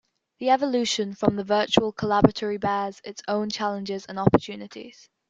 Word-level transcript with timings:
The 0.39 0.49
evolution 0.49 1.13
from 1.13 1.35
the 1.35 1.43
virtual 1.43 1.93
collaboratory 1.93 2.59
bears 2.59 3.01
its 3.03 3.21
own 3.27 3.51
challenges 3.51 4.07
and 4.07 4.17
opportunities. 4.17 5.07